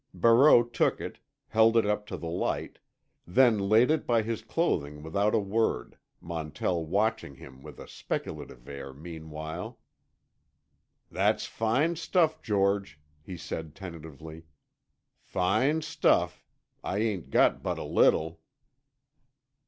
Barreau 0.15 0.63
took 0.63 0.99
it, 0.99 1.19
held 1.49 1.77
it 1.77 1.85
up 1.85 2.07
to 2.07 2.17
the 2.17 2.25
light, 2.25 2.79
then 3.27 3.59
laid 3.69 3.91
it 3.91 4.07
by 4.07 4.23
his 4.23 4.41
clothing 4.41 5.03
without 5.03 5.35
a 5.35 5.39
word; 5.39 5.95
Montell 6.19 6.83
watching 6.83 7.35
him 7.35 7.61
with 7.61 7.79
a 7.79 7.87
speculative 7.87 8.67
air, 8.67 8.93
meanwhile. 8.95 9.77
"That's 11.11 11.45
fine 11.45 11.97
stuff, 11.97 12.41
George," 12.41 12.99
he 13.21 13.37
said 13.37 13.75
tentatively. 13.75 14.45
"Fine 15.19 15.83
stuff. 15.83 16.43
I 16.83 16.97
ain't 16.97 17.29
got 17.29 17.61
but 17.61 17.77
a 17.77 17.83
little." 17.83 18.41